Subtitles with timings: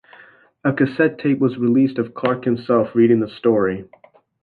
[0.63, 3.85] A cassette tape was released of Clarke himself reading the story.